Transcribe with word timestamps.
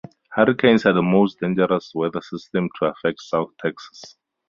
Hurricanes 0.31 0.83
are 0.87 0.93
the 0.93 1.03
most 1.03 1.39
dangerous 1.41 1.91
weather 1.93 2.21
systems 2.21 2.71
to 2.79 2.85
affect 2.85 3.21
South 3.21 3.51
Texas. 3.59 4.17